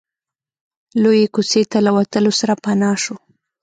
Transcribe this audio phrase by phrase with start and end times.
[1.01, 3.15] لويې کوڅې ته له وتلو سره پناه شو.